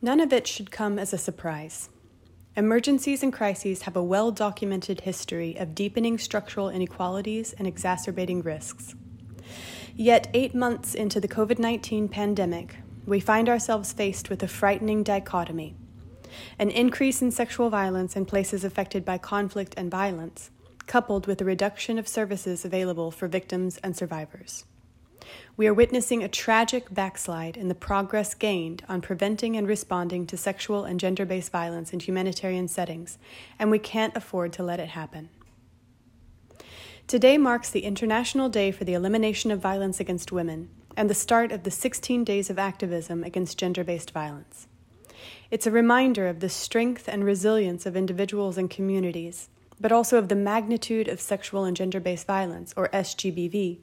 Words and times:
None 0.00 0.20
of 0.20 0.32
it 0.32 0.46
should 0.46 0.70
come 0.70 0.98
as 0.98 1.12
a 1.12 1.18
surprise. 1.18 1.88
Emergencies 2.56 3.22
and 3.22 3.32
crises 3.32 3.82
have 3.82 3.96
a 3.96 4.02
well 4.02 4.30
documented 4.30 5.02
history 5.02 5.56
of 5.56 5.74
deepening 5.74 6.18
structural 6.18 6.70
inequalities 6.70 7.52
and 7.52 7.66
exacerbating 7.66 8.42
risks. 8.42 8.94
Yet, 9.94 10.28
eight 10.34 10.54
months 10.54 10.94
into 10.94 11.20
the 11.20 11.28
COVID 11.28 11.58
19 11.58 12.08
pandemic, 12.08 12.76
we 13.06 13.20
find 13.20 13.48
ourselves 13.48 13.92
faced 13.92 14.30
with 14.30 14.42
a 14.42 14.48
frightening 14.48 15.02
dichotomy 15.02 15.76
an 16.58 16.70
increase 16.70 17.22
in 17.22 17.30
sexual 17.30 17.70
violence 17.70 18.16
in 18.16 18.24
places 18.24 18.64
affected 18.64 19.04
by 19.04 19.18
conflict 19.18 19.74
and 19.76 19.90
violence, 19.90 20.50
coupled 20.86 21.26
with 21.26 21.40
a 21.40 21.44
reduction 21.44 21.98
of 21.98 22.08
services 22.08 22.64
available 22.64 23.10
for 23.10 23.28
victims 23.28 23.78
and 23.78 23.96
survivors. 23.96 24.64
We 25.56 25.66
are 25.66 25.74
witnessing 25.74 26.22
a 26.22 26.28
tragic 26.28 26.92
backslide 26.92 27.56
in 27.56 27.68
the 27.68 27.74
progress 27.74 28.34
gained 28.34 28.84
on 28.88 29.00
preventing 29.00 29.56
and 29.56 29.66
responding 29.66 30.26
to 30.26 30.36
sexual 30.36 30.84
and 30.84 31.00
gender 31.00 31.26
based 31.26 31.50
violence 31.50 31.92
in 31.92 32.00
humanitarian 32.00 32.68
settings, 32.68 33.18
and 33.58 33.70
we 33.70 33.78
can't 33.78 34.16
afford 34.16 34.52
to 34.54 34.62
let 34.62 34.80
it 34.80 34.90
happen. 34.90 35.28
Today 37.06 37.38
marks 37.38 37.70
the 37.70 37.84
International 37.84 38.48
Day 38.48 38.70
for 38.70 38.84
the 38.84 38.94
Elimination 38.94 39.50
of 39.50 39.60
Violence 39.60 39.98
Against 39.98 40.30
Women 40.30 40.68
and 40.96 41.08
the 41.08 41.14
start 41.14 41.52
of 41.52 41.62
the 41.62 41.70
16 41.70 42.22
days 42.24 42.50
of 42.50 42.58
activism 42.58 43.24
against 43.24 43.56
gender 43.56 43.82
based 43.82 44.10
violence. 44.10 44.66
It's 45.50 45.66
a 45.66 45.70
reminder 45.70 46.28
of 46.28 46.40
the 46.40 46.48
strength 46.48 47.08
and 47.08 47.24
resilience 47.24 47.86
of 47.86 47.96
individuals 47.96 48.58
and 48.58 48.68
communities, 48.68 49.48
but 49.80 49.92
also 49.92 50.18
of 50.18 50.28
the 50.28 50.34
magnitude 50.34 51.08
of 51.08 51.20
sexual 51.20 51.64
and 51.64 51.76
gender 51.76 52.00
based 52.00 52.26
violence, 52.26 52.74
or 52.76 52.88
SGBV, 52.88 53.78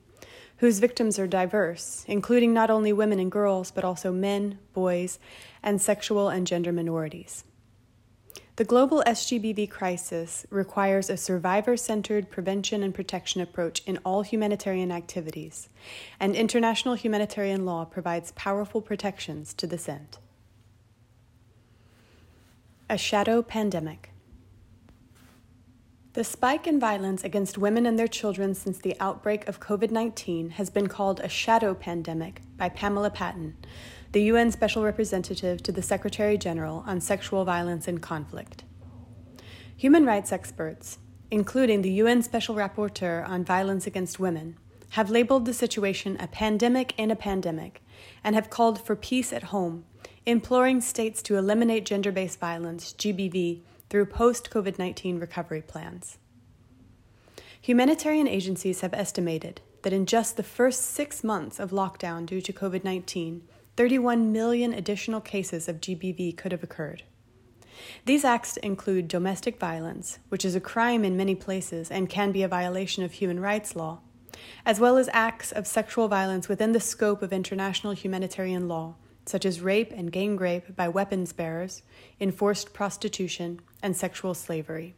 whose 0.58 0.80
victims 0.80 1.20
are 1.20 1.28
diverse, 1.28 2.06
including 2.08 2.54
not 2.54 2.70
only 2.70 2.94
women 2.94 3.20
and 3.20 3.32
girls, 3.32 3.72
but 3.72 3.84
also 3.84 4.12
men, 4.12 4.58
boys, 4.74 5.20
and 5.62 5.82
sexual 5.82 6.30
and 6.30 6.48
gender 6.48 6.72
minorities. 6.72 7.44
The 8.58 8.64
global 8.64 9.04
SGBV 9.06 9.70
crisis 9.70 10.46
requires 10.50 11.10
a 11.10 11.18
survivor 11.18 11.76
centered 11.76 12.32
prevention 12.32 12.84
and 12.84 12.96
protection 12.96 13.42
approach 13.42 13.82
in 13.86 14.00
all 14.06 14.22
humanitarian 14.22 14.94
activities, 14.94 15.68
and 16.22 16.38
international 16.38 16.94
humanitarian 16.94 17.66
law 17.66 17.84
provides 17.84 18.32
powerful 18.32 18.82
protections 18.82 19.54
to 19.56 19.68
this 19.68 19.90
end. 19.90 20.20
A 22.90 22.98
shadow 22.98 23.42
pandemic. 23.42 24.12
The 26.16 26.24
spike 26.24 26.66
in 26.66 26.80
violence 26.80 27.26
against 27.26 27.58
women 27.58 27.86
and 27.86 28.00
their 28.00 28.08
children 28.08 28.56
since 28.56 28.78
the 28.78 28.96
outbreak 29.02 29.50
of 29.50 29.60
COVID 29.60 29.92
19 29.92 30.52
has 30.52 30.70
been 30.70 30.88
called 30.88 31.20
a 31.20 31.28
shadow 31.28 31.74
pandemic 31.74 32.42
by 32.56 32.70
Pramila 32.70 33.14
Patten, 33.14 33.58
the 34.14 34.24
UN 34.24 34.50
Special 34.50 34.86
Representative 34.86 35.62
to 35.64 35.74
the 35.74 35.82
Secretary 35.82 36.38
General 36.38 36.86
on 36.88 37.02
Sexual 37.02 37.44
Violence 37.44 37.86
and 37.86 38.02
Conflict. 38.02 38.64
Human 39.76 40.06
rights 40.06 40.32
experts, 40.32 41.00
including 41.30 41.82
the 41.82 41.92
UN 41.92 42.24
Special 42.24 42.56
Rapporteur 42.56 43.28
on 43.28 43.44
Violence 43.44 43.86
Against 43.86 44.18
Women, 44.18 44.56
have 44.92 45.10
labeled 45.10 45.44
the 45.46 45.54
situation 45.54 46.16
a 46.22 46.28
pandemic 46.28 46.94
in 46.98 47.12
a 47.12 47.18
pandemic 47.18 47.84
and 48.24 48.36
have 48.36 48.50
called 48.50 48.80
for 48.80 48.96
peace 48.96 49.34
at 49.34 49.52
home, 49.52 49.84
imploring 50.26 50.80
states 50.80 51.22
to 51.24 51.36
eliminate 51.36 51.86
gender 51.86 52.14
based 52.14 52.40
violence, 52.40 52.94
GBV, 52.94 53.64
through 53.90 54.06
post 54.06 54.50
COVID 54.50 54.80
19 54.80 55.20
recovery 55.20 55.62
plans. 55.62 56.18
Humanitarian 57.62 58.28
agencies 58.28 58.82
have 58.82 58.94
estimated 58.94 59.62
that 59.82 59.94
in 59.94 60.06
just 60.06 60.38
the 60.38 60.44
first 60.44 60.82
six 60.82 61.24
months 61.24 61.60
of 61.60 61.72
lockdown 61.72 62.26
due 62.26 62.42
to 62.42 62.54
COVID 62.54 62.84
19, 62.84 63.44
31 63.78 64.32
million 64.32 64.74
additional 64.74 65.22
cases 65.22 65.68
of 65.68 65.82
GBV 65.82 66.38
could 66.38 66.52
have 66.52 66.64
occurred. 66.64 67.04
These 68.06 68.24
acts 68.24 68.58
include 68.58 69.08
domestic 69.08 69.60
violence, 69.60 70.20
which 70.30 70.46
is 70.46 70.56
a 70.56 70.62
crime 70.62 71.04
in 71.04 71.18
many 71.18 71.36
places 71.36 71.92
and 71.92 72.10
can 72.10 72.32
be 72.32 72.44
a 72.44 72.48
violation 72.48 73.04
of 73.04 73.14
human 73.14 73.40
rights 73.40 73.76
law, 73.76 74.00
as 74.66 74.80
well 74.80 74.98
as 74.98 75.10
acts 75.12 75.52
of 75.52 75.68
sexual 75.68 76.08
violence 76.08 76.48
within 76.48 76.72
the 76.72 76.80
scope 76.80 77.22
of 77.22 77.34
international 77.34 77.94
humanitarian 77.94 78.68
law, 78.68 78.96
such 79.26 79.46
as 79.46 79.62
rape 79.62 79.92
and 79.92 80.12
gang 80.12 80.38
rape 80.38 80.76
by 80.76 80.88
weapons 80.88 81.34
bearers, 81.34 81.82
enforced 82.20 82.74
prostitution, 82.74 83.60
and 83.82 83.96
sexual 83.96 84.34
slavery. 84.34 84.96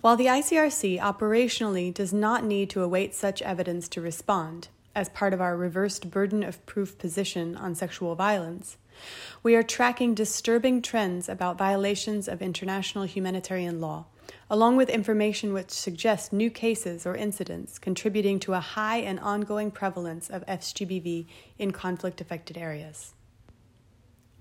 While 0.00 0.16
the 0.16 0.26
ICRC 0.26 1.00
operationally 1.00 1.92
does 1.92 2.12
not 2.12 2.44
need 2.44 2.70
to 2.70 2.82
await 2.82 3.14
such 3.14 3.42
evidence 3.42 3.88
to 3.88 4.00
respond, 4.00 4.68
as 4.94 5.08
part 5.08 5.34
of 5.34 5.40
our 5.40 5.56
reversed 5.56 6.10
burden 6.10 6.42
of 6.42 6.64
proof 6.66 6.98
position 6.98 7.56
on 7.56 7.74
sexual 7.74 8.14
violence, 8.14 8.76
we 9.42 9.54
are 9.54 9.62
tracking 9.62 10.14
disturbing 10.14 10.82
trends 10.82 11.28
about 11.28 11.58
violations 11.58 12.28
of 12.28 12.42
international 12.42 13.04
humanitarian 13.04 13.80
law, 13.80 14.06
along 14.50 14.76
with 14.76 14.88
information 14.88 15.52
which 15.52 15.70
suggests 15.70 16.32
new 16.32 16.50
cases 16.50 17.06
or 17.06 17.14
incidents 17.14 17.78
contributing 17.78 18.38
to 18.40 18.54
a 18.54 18.60
high 18.60 18.98
and 18.98 19.20
ongoing 19.20 19.70
prevalence 19.70 20.28
of 20.28 20.46
SGBV 20.46 21.26
in 21.58 21.70
conflict 21.70 22.20
affected 22.20 22.56
areas. 22.56 23.14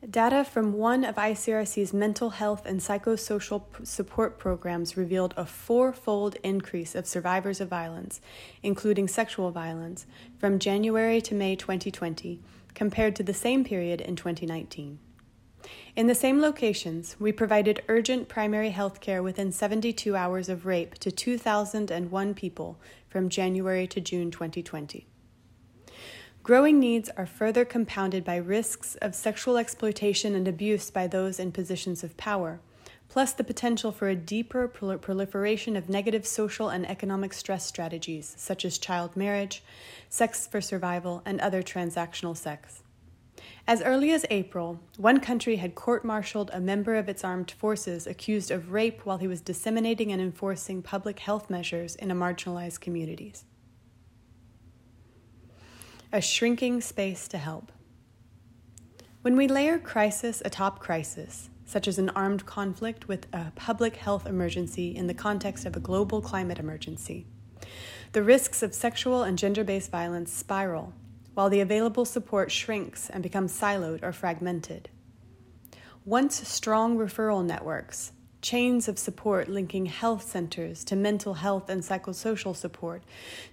Data 0.07 0.45
from 0.45 0.73
one 0.73 1.03
of 1.03 1.15
ICRC's 1.15 1.91
mental 1.91 2.29
health 2.29 2.67
and 2.67 2.79
psychosocial 2.79 3.63
support 3.85 4.37
programs 4.37 4.95
revealed 4.95 5.33
a 5.35 5.45
fourfold 5.45 6.35
increase 6.43 6.93
of 6.93 7.07
survivors 7.07 7.59
of 7.59 7.67
violence, 7.67 8.21
including 8.61 9.07
sexual 9.07 9.49
violence, 9.49 10.05
from 10.37 10.59
January 10.59 11.19
to 11.21 11.33
May 11.33 11.55
2020 11.55 12.39
compared 12.75 13.15
to 13.15 13.23
the 13.23 13.33
same 13.33 13.63
period 13.63 13.99
in 13.99 14.15
2019. 14.15 14.99
In 15.95 16.07
the 16.07 16.15
same 16.15 16.39
locations, 16.39 17.15
we 17.19 17.31
provided 17.31 17.83
urgent 17.87 18.27
primary 18.27 18.69
health 18.69 19.01
care 19.01 19.23
within 19.23 19.51
72 19.51 20.15
hours 20.15 20.49
of 20.49 20.65
rape 20.65 20.95
to 20.99 21.11
2,001 21.11 22.33
people 22.35 22.79
from 23.09 23.29
January 23.29 23.87
to 23.87 23.99
June 23.99 24.29
2020. 24.29 25.07
Growing 26.43 26.79
needs 26.79 27.09
are 27.17 27.25
further 27.25 27.65
compounded 27.65 28.23
by 28.23 28.37
risks 28.37 28.95
of 29.01 29.15
sexual 29.15 29.57
exploitation 29.57 30.33
and 30.33 30.47
abuse 30.47 30.89
by 30.89 31.07
those 31.07 31.39
in 31.39 31.51
positions 31.51 32.03
of 32.03 32.15
power, 32.15 32.61
plus 33.09 33.33
the 33.33 33.43
potential 33.43 33.91
for 33.91 34.07
a 34.07 34.15
deeper 34.15 34.67
proliferation 34.67 35.75
of 35.75 35.89
negative 35.89 36.25
social 36.25 36.69
and 36.69 36.87
economic 36.87 37.33
stress 37.33 37.65
strategies 37.65 38.33
such 38.37 38.63
as 38.63 38.77
child 38.77 39.17
marriage, 39.17 39.63
sex 40.09 40.47
for 40.47 40.61
survival, 40.61 41.21
and 41.25 41.41
other 41.41 41.63
transactional 41.63 42.37
sex. 42.37 42.81
As 43.67 43.81
early 43.81 44.11
as 44.11 44.25
April, 44.29 44.79
one 44.95 45.19
country 45.19 45.57
had 45.57 45.75
court 45.75 46.05
martialed 46.05 46.49
a 46.53 46.59
member 46.59 46.95
of 46.95 47.09
its 47.09 47.23
armed 47.23 47.51
forces 47.51 48.07
accused 48.07 48.49
of 48.49 48.71
rape 48.71 49.05
while 49.05 49.17
he 49.17 49.27
was 49.27 49.41
disseminating 49.41 50.11
and 50.11 50.21
enforcing 50.21 50.81
public 50.81 51.19
health 51.19 51.49
measures 51.49 51.95
in 51.95 52.09
a 52.09 52.15
marginalized 52.15 52.79
communities. 52.79 53.43
A 56.13 56.21
shrinking 56.21 56.79
space 56.79 57.27
to 57.27 57.37
help. 57.37 57.71
When 59.21 59.35
we 59.35 59.49
layer 59.49 59.77
crisis 59.77 60.41
atop 60.45 60.79
crisis, 60.79 61.49
such 61.65 61.85
as 61.85 61.99
an 61.99 62.09
armed 62.11 62.45
conflict 62.45 63.09
with 63.09 63.27
a 63.33 63.51
public 63.55 63.97
health 63.97 64.25
emergency 64.25 64.95
in 64.95 65.07
the 65.07 65.13
context 65.13 65.65
of 65.65 65.75
a 65.75 65.81
global 65.81 66.21
climate 66.21 66.59
emergency, 66.59 67.25
the 68.13 68.23
risks 68.23 68.63
of 68.63 68.73
sexual 68.73 69.23
and 69.23 69.37
gender 69.37 69.65
based 69.65 69.91
violence 69.91 70.31
spiral 70.31 70.93
while 71.37 71.51
the 71.51 71.59
available 71.59 72.03
support 72.03 72.51
shrinks 72.51 73.11
and 73.11 73.21
becomes 73.21 73.53
siloed 73.53 74.01
or 74.01 74.11
fragmented. 74.11 74.89
Once 76.03 76.47
strong 76.47 76.97
referral 76.97 77.45
networks, 77.45 78.11
chains 78.41 78.87
of 78.87 78.97
support 78.97 79.47
linking 79.47 79.85
health 79.85 80.27
centers 80.27 80.83
to 80.83 80.95
mental 80.95 81.35
health 81.35 81.69
and 81.69 81.83
psychosocial 81.83 82.55
support, 82.55 83.03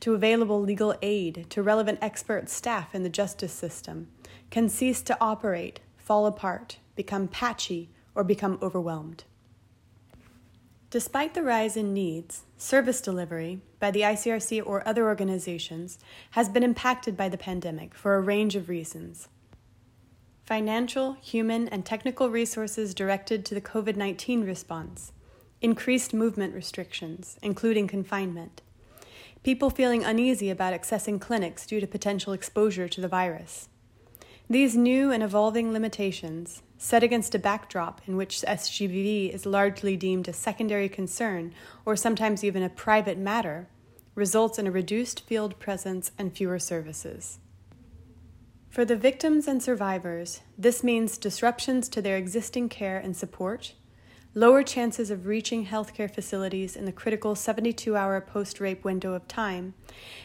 to 0.01 0.15
available 0.15 0.63
legal 0.63 0.95
aid, 1.03 1.45
to 1.51 1.63
relevant 1.63 1.99
expert 2.01 2.49
staff 2.49 2.95
in 2.95 3.03
the 3.03 3.11
justice 3.11 3.53
system, 3.53 4.09
can 4.49 4.67
cease 4.71 5.03
to 5.03 5.19
operate, 5.21 5.81
fall 5.99 6.25
apart, 6.25 6.79
become 6.97 7.29
patchy, 7.29 7.91
or 8.15 8.25
become 8.25 8.59
overwhelmed. 8.63 9.25
Despite 10.95 11.35
the 11.35 11.43
rise 11.43 11.77
in 11.77 11.93
needs, 11.93 12.45
service 12.57 13.01
delivery 13.01 13.61
by 13.81 13.91
the 13.91 14.03
ICRC 14.03 14.63
or 14.65 14.87
other 14.87 15.09
organizations 15.09 15.99
has 16.31 16.49
been 16.49 16.63
impacted 16.63 17.17
by 17.17 17.29
the 17.29 17.37
pandemic 17.37 17.97
for 17.97 18.15
a 18.15 18.21
range 18.21 18.55
of 18.55 18.69
reasons. 18.69 19.27
Financial, 20.45 21.15
human, 21.15 21.67
and 21.67 21.85
technical 21.85 22.31
resources 22.31 22.95
directed 22.95 23.45
to 23.45 23.57
the 23.57 23.61
COVID 23.61 23.97
19 23.97 24.45
response, 24.45 25.11
increased 25.61 26.15
movement 26.15 26.55
restrictions, 26.55 27.41
including 27.43 27.89
confinement, 27.89 28.63
people 29.43 29.71
feeling 29.71 30.05
uneasy 30.05 30.49
about 30.49 30.81
accessing 30.81 31.21
clinics 31.21 31.67
due 31.67 31.81
to 31.81 31.89
potential 31.89 32.33
exposure 32.33 32.87
to 32.87 33.01
the 33.01 33.09
virus. 33.09 33.69
These 34.49 34.77
new 34.77 35.11
and 35.11 35.23
evolving 35.23 35.73
limitations 35.73 36.63
set 36.77 37.03
against 37.03 37.35
a 37.35 37.39
backdrop 37.39 38.03
in 38.07 38.15
which 38.17 38.43
SGBV 38.43 39.33
is 39.33 39.47
largely 39.47 39.97
deemed 39.97 40.29
a 40.29 40.35
secondary 40.35 40.89
concern 40.89 41.55
or 41.87 41.97
sometimes 41.97 42.45
even 42.45 42.63
a 42.63 42.69
private 42.69 43.17
matter, 43.17 43.69
results 44.15 44.59
in 44.59 44.67
a 44.67 44.71
reduced 44.71 45.21
field 45.23 45.59
presence 45.59 46.11
and 46.19 46.37
fewer 46.37 46.59
services. 46.59 47.39
For 48.69 48.85
the 48.85 48.97
victims 48.97 49.49
and 49.49 49.63
survivors, 49.63 50.41
this 50.59 50.85
means 50.85 51.17
disruptions 51.17 51.89
to 51.89 52.03
their 52.03 52.19
existing 52.19 52.69
care 52.69 52.99
and 52.99 53.17
support, 53.17 53.73
lower 54.35 54.63
chances 54.63 55.11
of 55.11 55.27
reaching 55.27 55.67
healthcare 55.67 56.13
facilities 56.13 56.75
in 56.75 56.85
the 56.85 56.93
critical 56.93 57.35
72 57.35 57.97
hour 57.97 58.21
post 58.21 58.59
rape 58.59 58.85
window 58.85 59.15
of 59.15 59.29
time, 59.29 59.75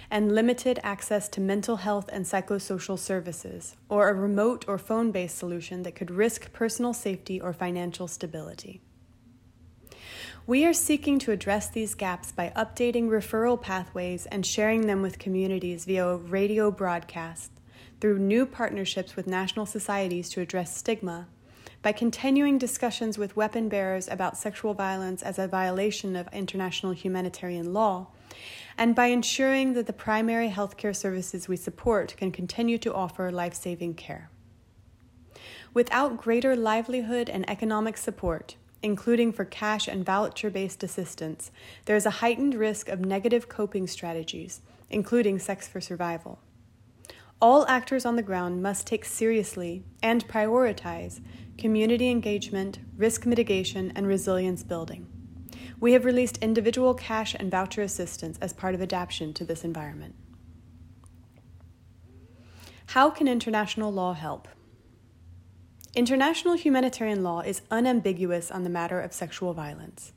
and 0.10 0.34
limited 0.34 0.80
access 0.82 1.30
to 1.30 1.40
mental 1.40 1.78
health 1.78 2.10
and 2.12 2.26
psychosocial 2.26 2.98
services, 2.98 3.76
or 3.88 4.10
a 4.10 4.14
remote 4.14 4.66
or 4.68 4.78
phone 4.78 5.12
based 5.12 5.38
solution 5.38 5.84
that 5.84 5.96
could 5.96 6.10
risk 6.10 6.52
personal 6.52 6.94
safety 6.94 7.40
or 7.40 7.54
financial 7.54 8.08
stability. 8.08 8.82
We 10.48 10.66
are 10.66 10.74
seeking 10.74 11.20
to 11.20 11.32
address 11.32 11.70
these 11.70 11.94
gaps 11.94 12.32
by 12.32 12.52
updating 12.56 13.10
referral 13.10 13.62
pathways 13.62 14.26
and 14.28 14.44
sharing 14.44 14.88
them 14.88 15.04
with 15.04 15.20
communities 15.20 15.86
via 15.86 16.16
radio 16.16 16.72
broadcast, 16.72 17.52
through 18.02 18.18
new 18.18 18.48
partnerships 18.48 19.16
with 19.16 19.28
national 19.28 19.68
societies 19.68 20.30
to 20.32 20.42
address 20.42 20.76
stigma, 20.76 21.28
by 21.82 21.92
continuing 21.92 22.58
discussions 22.58 23.18
with 23.18 23.36
weapon 23.36 23.70
bearers 23.70 24.08
about 24.10 24.38
sexual 24.38 24.74
violence 24.74 25.22
as 25.24 25.40
a 25.40 25.48
violation 25.48 26.16
of 26.16 26.28
international 26.34 26.92
humanitarian 26.92 27.74
law, 27.74 28.08
and 28.78 28.96
by 28.96 29.08
ensuring 29.08 29.74
that 29.74 29.88
the 29.88 29.94
primary 29.94 30.50
healthcare 30.50 30.96
services 30.96 31.48
we 31.48 31.56
support 31.56 32.16
can 32.18 32.32
continue 32.32 32.78
to 32.78 32.94
offer 32.94 33.32
life 33.32 33.54
saving 33.54 33.94
care. 33.94 34.30
Without 35.74 36.18
greater 36.18 36.56
livelihood 36.56 37.30
and 37.30 37.50
economic 37.50 37.96
support, 37.96 38.56
including 38.82 39.32
for 39.32 39.46
cash 39.46 39.88
and 39.88 40.06
voucher 40.06 40.50
based 40.50 40.84
assistance, 40.84 41.52
there 41.86 41.96
is 41.96 42.06
a 42.06 42.22
heightened 42.22 42.56
risk 42.56 42.90
of 42.90 43.00
negative 43.00 43.48
coping 43.48 43.88
strategies, 43.88 44.62
including 44.90 45.40
sex 45.40 45.68
for 45.68 45.80
survival. 45.80 46.40
All 47.42 47.66
actors 47.68 48.06
on 48.06 48.18
the 48.18 48.22
ground 48.22 48.62
must 48.62 48.86
take 48.86 49.06
seriously 49.06 49.84
and 50.04 50.28
prioritize 50.28 51.22
community 51.60 52.10
engagement, 52.10 52.80
risk 52.98 53.26
mitigation, 53.26 53.92
and 53.96 54.08
resilience 54.08 54.64
building. 54.64 55.08
We 55.80 55.94
have 55.94 56.06
released 56.06 56.38
individual 56.38 56.94
cash 56.94 57.36
and 57.36 57.52
voucher 57.52 57.82
assistance 57.82 58.38
as 58.42 58.54
part 58.54 58.76
of 58.76 58.82
adaptation 58.82 59.34
to 59.36 59.46
this 59.46 59.64
environment. 59.64 60.16
How 62.88 63.10
can 63.10 63.28
international 63.28 63.92
law 63.92 64.14
help? 64.14 64.48
International 65.96 66.56
humanitarian 66.56 67.24
law 67.24 67.42
is 67.42 67.62
unambiguous 67.70 68.50
on 68.50 68.64
the 68.64 68.70
matter 68.70 69.00
of 69.00 69.14
sexual 69.14 69.54
violence. 69.54 70.14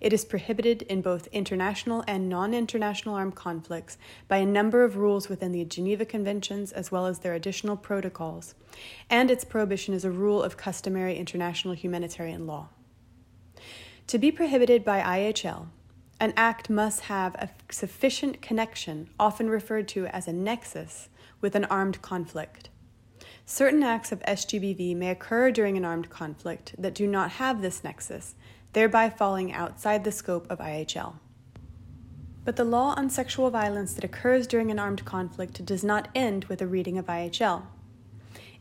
It 0.00 0.12
is 0.12 0.24
prohibited 0.24 0.82
in 0.82 1.02
both 1.02 1.26
international 1.28 2.04
and 2.06 2.28
non 2.28 2.54
international 2.54 3.14
armed 3.14 3.34
conflicts 3.34 3.98
by 4.28 4.38
a 4.38 4.46
number 4.46 4.84
of 4.84 4.96
rules 4.96 5.28
within 5.28 5.52
the 5.52 5.64
Geneva 5.64 6.04
Conventions 6.04 6.72
as 6.72 6.90
well 6.90 7.06
as 7.06 7.20
their 7.20 7.34
additional 7.34 7.76
protocols, 7.76 8.54
and 9.10 9.30
its 9.30 9.44
prohibition 9.44 9.94
is 9.94 10.04
a 10.04 10.10
rule 10.10 10.42
of 10.42 10.56
customary 10.56 11.16
international 11.16 11.74
humanitarian 11.74 12.46
law. 12.46 12.68
To 14.08 14.18
be 14.18 14.32
prohibited 14.32 14.84
by 14.84 15.00
IHL, 15.00 15.66
an 16.20 16.32
act 16.36 16.68
must 16.68 17.00
have 17.00 17.34
a 17.36 17.50
sufficient 17.70 18.42
connection, 18.42 19.10
often 19.20 19.48
referred 19.48 19.86
to 19.88 20.06
as 20.06 20.26
a 20.26 20.32
nexus, 20.32 21.08
with 21.40 21.54
an 21.54 21.64
armed 21.66 22.02
conflict. 22.02 22.70
Certain 23.44 23.82
acts 23.82 24.12
of 24.12 24.20
SGBV 24.20 24.96
may 24.96 25.10
occur 25.10 25.50
during 25.50 25.76
an 25.76 25.84
armed 25.84 26.10
conflict 26.10 26.74
that 26.76 26.94
do 26.94 27.06
not 27.06 27.32
have 27.32 27.62
this 27.62 27.84
nexus, 27.84 28.34
thereby 28.78 29.10
falling 29.10 29.52
outside 29.52 30.04
the 30.04 30.12
scope 30.12 30.46
of 30.48 30.60
IHL. 30.60 31.14
But 32.44 32.54
the 32.54 32.64
law 32.64 32.94
on 32.96 33.10
sexual 33.10 33.50
violence 33.50 33.92
that 33.94 34.04
occurs 34.04 34.46
during 34.46 34.70
an 34.70 34.78
armed 34.78 35.04
conflict 35.04 35.64
does 35.66 35.82
not 35.82 36.06
end 36.14 36.44
with 36.44 36.62
a 36.62 36.66
reading 36.68 36.96
of 36.96 37.06
IHL. 37.06 37.62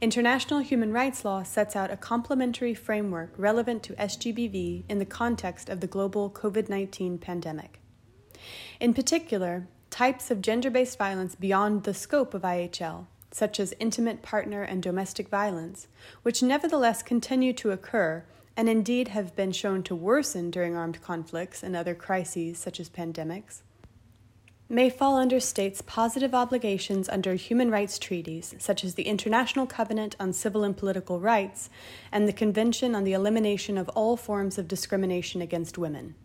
International 0.01 0.61
human 0.61 0.91
rights 0.91 1.23
law 1.23 1.43
sets 1.43 1.75
out 1.75 1.91
a 1.91 1.97
complementary 1.97 2.73
framework 2.73 3.31
relevant 3.37 3.83
to 3.83 3.93
SGBV 3.93 4.85
in 4.89 4.97
the 4.97 5.05
context 5.05 5.69
of 5.69 5.81
the 5.81 5.93
global 5.95 6.31
COVID 6.31 6.67
19 6.67 7.19
pandemic. 7.19 7.79
In 8.79 8.95
particular, 8.95 9.67
types 9.91 10.31
of 10.31 10.41
gender 10.41 10.71
based 10.71 10.97
violence 10.97 11.35
beyond 11.35 11.83
the 11.83 11.93
scope 11.93 12.33
of 12.33 12.41
IHL, 12.41 13.05
such 13.29 13.59
as 13.59 13.75
intimate 13.79 14.23
partner 14.23 14.63
and 14.63 14.81
domestic 14.81 15.29
violence, 15.29 15.87
which 16.23 16.41
nevertheless 16.41 17.03
continue 17.03 17.53
to 17.53 17.69
occur 17.69 18.25
and 18.57 18.67
indeed 18.67 19.09
have 19.09 19.35
been 19.35 19.51
shown 19.51 19.83
to 19.83 19.95
worsen 19.95 20.49
during 20.49 20.75
armed 20.75 20.99
conflicts 21.01 21.61
and 21.61 21.75
other 21.75 21.93
crises 21.93 22.57
such 22.57 22.79
as 22.79 22.89
pandemics, 22.89 23.61
may 24.67 24.89
fall 24.89 25.15
under 25.15 25.39
states' 25.39 25.83
positive 25.83 26.33
obligations 26.33 27.07
under 27.07 27.35
human 27.35 27.69
rights 27.69 27.99
treaties, 27.99 28.55
such 28.57 28.83
as 28.83 28.95
the 28.95 29.03
International 29.03 29.67
Covenant 29.67 30.15
on 30.19 30.33
Civil 30.33 30.63
and 30.63 30.75
Political 30.75 31.19
Rights 31.19 31.69
and 32.11 32.27
the 32.27 32.33
Convention 32.33 32.95
on 32.95 33.03
the 33.03 33.13
Elimination 33.13 33.77
of 33.77 33.87
All 33.89 34.17
Forms 34.17 34.57
of 34.57 34.67
Discrimination 34.67 35.41
Against 35.41 35.77
Women. 35.77 36.15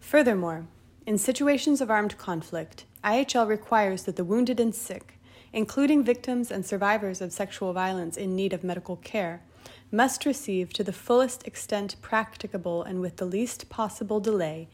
Furthermore, 0.00 0.66
in 1.06 1.16
situations 1.16 1.80
of 1.80 1.90
armed 1.90 2.18
conflict, 2.18 2.84
IHL 3.04 3.46
requires 3.46 4.02
that 4.02 4.16
the 4.16 4.24
wounded 4.24 4.58
and 4.58 4.74
sick, 4.74 5.18
including 5.52 6.02
victims 6.02 6.50
and 6.50 6.66
survivors 6.66 7.20
of 7.20 7.32
sexual 7.32 7.72
violence 7.72 8.16
in 8.16 8.34
need 8.34 8.52
of 8.52 8.64
medical 8.64 8.96
care, 8.96 9.42
must 9.90 10.26
receive 10.26 10.72
to 10.72 10.84
the 10.84 10.92
fullest 10.92 11.46
extent 11.46 11.96
practicable 12.00 12.82
and 12.82 13.00
with 13.00 13.16
the 13.16 13.24
least 13.24 13.68
possible 13.68 14.20
delay 14.20 14.68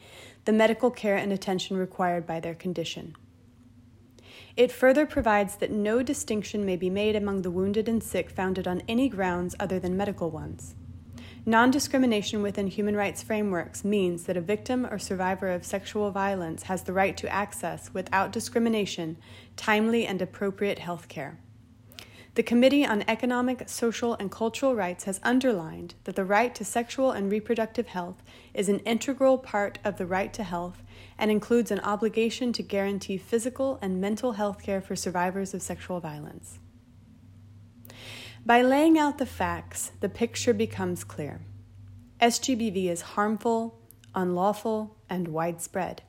the 0.45 0.51
medical 0.51 0.89
care 0.89 1.17
and 1.17 1.31
attention 1.31 1.77
required 1.77 2.25
by 2.25 2.39
their 2.39 2.55
condition. 2.55 3.15
It 4.57 4.71
further 4.71 5.05
provides 5.05 5.55
that 5.57 5.71
no 5.71 6.03
distinction 6.03 6.65
may 6.65 6.75
be 6.75 6.89
made 6.89 7.15
among 7.15 7.41
the 7.41 7.51
wounded 7.51 7.87
and 7.87 8.03
sick 8.03 8.29
founded 8.29 8.67
on 8.67 8.81
any 8.87 9.07
grounds 9.07 9.55
other 9.59 9.79
than 9.79 9.95
medical 9.95 10.29
ones. 10.29 10.75
Non 11.45 11.71
discrimination 11.71 12.43
within 12.43 12.67
human 12.67 12.95
rights 12.95 13.23
frameworks 13.23 13.83
means 13.83 14.25
that 14.25 14.37
a 14.37 14.41
victim 14.41 14.85
or 14.85 14.99
survivor 14.99 15.49
of 15.49 15.65
sexual 15.65 16.11
violence 16.11 16.63
has 16.63 16.83
the 16.83 16.93
right 16.93 17.17
to 17.17 17.27
access, 17.29 17.91
without 17.93 18.31
discrimination, 18.31 19.17
timely 19.55 20.05
and 20.05 20.21
appropriate 20.21 20.77
health 20.77 21.07
care. 21.07 21.39
The 22.35 22.43
Committee 22.43 22.85
on 22.85 23.03
Economic, 23.09 23.67
Social, 23.67 24.13
and 24.13 24.31
Cultural 24.31 24.73
Rights 24.73 25.03
has 25.03 25.19
underlined 25.21 25.95
that 26.05 26.15
the 26.15 26.23
right 26.23 26.55
to 26.55 26.63
sexual 26.63 27.11
and 27.11 27.29
reproductive 27.29 27.87
health 27.87 28.23
is 28.53 28.69
an 28.69 28.79
integral 28.79 29.37
part 29.37 29.79
of 29.83 29.97
the 29.97 30.05
right 30.05 30.31
to 30.35 30.43
health 30.45 30.81
and 31.17 31.29
includes 31.29 31.71
an 31.71 31.81
obligation 31.81 32.53
to 32.53 32.63
guarantee 32.63 33.17
physical 33.17 33.79
and 33.81 33.99
mental 33.99 34.33
health 34.33 34.63
care 34.63 34.79
for 34.79 34.95
survivors 34.95 35.53
of 35.53 35.61
sexual 35.61 35.99
violence. 35.99 36.59
By 38.45 38.61
laying 38.61 38.97
out 38.97 39.17
the 39.17 39.25
facts, 39.25 39.91
the 39.99 40.09
picture 40.09 40.53
becomes 40.53 41.03
clear. 41.03 41.41
SGBV 42.21 42.89
is 42.89 43.01
harmful, 43.01 43.77
unlawful, 44.15 44.95
and 45.09 45.27
widespread. 45.27 46.01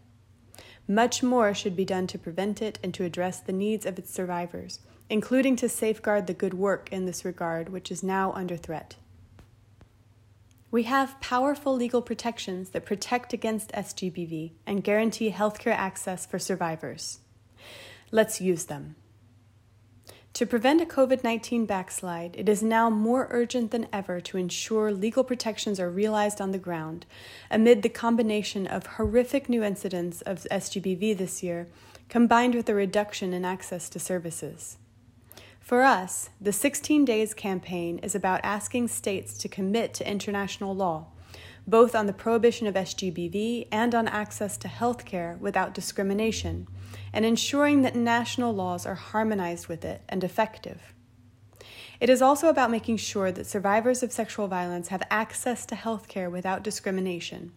Much 0.87 1.20
more 1.20 1.52
should 1.52 1.75
be 1.75 1.85
done 1.85 2.06
to 2.06 2.18
prevent 2.18 2.62
it 2.62 2.78
and 2.80 2.94
to 2.94 3.02
address 3.02 3.40
the 3.40 3.52
needs 3.52 3.85
of 3.85 3.99
its 3.99 4.14
survivors 4.14 4.78
including 5.12 5.54
to 5.57 5.69
safeguard 5.69 6.26
the 6.26 6.33
good 6.33 6.54
work 6.54 6.88
in 6.90 7.04
this 7.04 7.23
regard, 7.23 7.69
which 7.69 7.90
is 7.90 8.02
now 8.02 8.33
under 8.33 8.57
threat. 8.57 8.97
We 10.71 10.85
have 10.85 11.21
powerful 11.21 11.76
legal 11.76 12.00
protections 12.00 12.71
that 12.71 12.87
protect 12.87 13.35
against 13.35 13.73
SGBV 13.73 14.52
and 14.66 14.83
guarantee 14.83 15.31
healthcare 15.31 15.76
access 15.76 16.25
for 16.25 16.38
survivors. 16.38 17.19
Let's 18.11 18.40
use 18.40 18.64
them. 18.64 18.97
To 20.33 20.47
prevent 20.47 20.81
a 20.81 20.87
COVID 20.87 21.23
19 21.23 21.66
backslide, 21.66 22.35
it 22.38 22.49
is 22.49 22.62
now 22.62 22.88
more 22.88 23.28
urgent 23.31 23.71
than 23.71 23.88
ever 23.92 24.19
to 24.23 24.38
ensure 24.38 24.90
legal 24.90 25.25
protections 25.25 25.78
are 25.78 25.90
realized 25.90 26.40
on 26.40 26.52
the 26.52 26.59
ground 26.59 27.04
amid 27.50 27.83
the 27.83 27.90
combination 27.90 28.66
of 28.66 28.87
horrific 28.87 29.50
new 29.50 29.62
incidents 29.62 30.23
of 30.23 30.47
SGBV 30.50 31.19
this 31.19 31.42
year, 31.42 31.69
combined 32.09 32.54
with 32.54 32.66
a 32.71 32.75
reduction 32.75 33.35
in 33.35 33.45
access 33.45 33.90
to 33.90 33.99
services. 33.99 34.78
For 35.62 35.83
us, 35.83 36.31
the 36.40 36.52
16 36.52 37.04
Days 37.04 37.35
campaign 37.35 37.99
is 37.99 38.16
about 38.16 38.40
asking 38.42 38.88
states 38.88 39.38
to 39.38 39.49
commit 39.49 39.95
to 39.95 40.11
international 40.11 40.75
law, 40.75 41.07
both 41.69 41.95
on 41.95 42.07
the 42.07 42.12
prohibition 42.12 42.66
of 42.66 42.75
SGBV 42.75 43.69
and 43.71 43.95
on 43.95 44.09
access 44.09 44.57
to 44.59 44.66
health 44.66 45.04
care 45.04 45.38
without 45.40 45.73
discrimination, 45.73 46.66
and 47.12 47.25
ensuring 47.25 47.83
that 47.83 47.95
national 47.95 48.52
laws 48.52 48.85
are 48.85 48.97
harmonized 48.97 49.69
with 49.69 49.85
it 49.85 50.02
and 50.09 50.25
effective. 50.25 50.92
It 52.00 52.11
is 52.11 52.21
also 52.21 52.49
about 52.49 52.73
making 52.73 52.97
sure 52.97 53.31
that 53.31 53.47
survivors 53.47 54.02
of 54.02 54.11
sexual 54.11 54.49
violence 54.49 54.88
have 54.88 55.04
access 55.12 55.64
to 55.66 55.76
health 55.76 56.09
care 56.09 56.28
without 56.28 56.64
discrimination, 56.64 57.52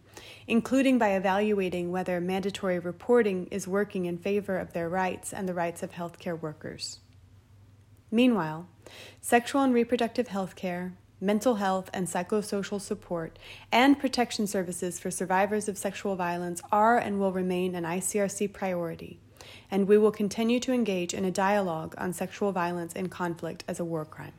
including 0.46 1.00
by 1.00 1.16
evaluating 1.16 1.92
whether 1.92 2.22
mandatory 2.22 2.78
reporting 2.78 3.48
is 3.48 3.68
working 3.68 4.06
in 4.06 4.20
favor 4.20 4.60
of 4.60 4.74
their 4.74 4.90
rights 4.90 5.34
and 5.34 5.50
the 5.50 5.56
rights 5.56 5.82
of 5.82 5.94
healthcare 5.94 6.40
workers. 6.40 7.00
Meanwhile, 8.12 8.68
sexual 9.22 9.62
and 9.62 9.74
reproductive 9.74 10.28
health 10.28 10.56
care, 10.56 10.94
mental 11.20 11.56
health 11.56 11.90
and 11.94 12.08
psychosocial 12.08 12.80
support, 12.80 13.40
and 13.72 14.00
protection 14.00 14.48
services 14.48 15.00
for 15.00 15.10
survivors 15.10 15.68
of 15.68 15.78
sexual 15.78 16.16
violence 16.16 16.62
are 16.72 16.98
and 16.98 17.20
will 17.20 17.32
remain 17.32 17.74
an 17.76 17.84
ICRC 17.84 18.54
priority, 18.54 19.20
and 19.72 19.88
we 19.88 19.98
will 19.98 20.12
continue 20.12 20.60
to 20.60 20.74
engage 20.74 21.14
in 21.14 21.26
a 21.26 21.32
dialogue 21.32 21.96
on 21.98 22.14
sexual 22.14 22.52
violence 22.52 22.94
and 22.94 23.10
conflict 23.10 23.64
as 23.68 23.80
a 23.80 23.86
war 23.86 24.06
crime. 24.06 24.34